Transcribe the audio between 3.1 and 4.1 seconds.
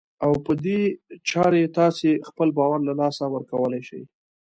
ورکولای شئ.